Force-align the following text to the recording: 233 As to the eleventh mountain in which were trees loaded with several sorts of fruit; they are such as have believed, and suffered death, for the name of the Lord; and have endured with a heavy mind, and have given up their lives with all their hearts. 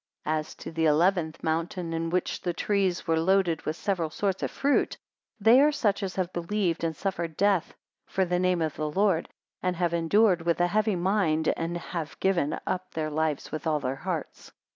233 0.23 0.39
As 0.49 0.55
to 0.55 0.71
the 0.71 0.85
eleventh 0.87 1.43
mountain 1.43 1.93
in 1.93 2.09
which 2.09 2.41
were 2.43 2.53
trees 2.53 3.07
loaded 3.07 3.61
with 3.67 3.75
several 3.75 4.09
sorts 4.09 4.41
of 4.41 4.49
fruit; 4.49 4.97
they 5.39 5.61
are 5.61 5.71
such 5.71 6.01
as 6.01 6.15
have 6.15 6.33
believed, 6.33 6.83
and 6.83 6.95
suffered 6.95 7.37
death, 7.37 7.75
for 8.07 8.25
the 8.25 8.39
name 8.39 8.63
of 8.63 8.75
the 8.75 8.89
Lord; 8.89 9.29
and 9.61 9.75
have 9.75 9.93
endured 9.93 10.41
with 10.41 10.59
a 10.59 10.65
heavy 10.65 10.95
mind, 10.95 11.53
and 11.55 11.77
have 11.77 12.19
given 12.19 12.59
up 12.65 12.89
their 12.95 13.11
lives 13.11 13.51
with 13.51 13.67
all 13.67 13.79
their 13.79 13.95
hearts. 13.97 14.51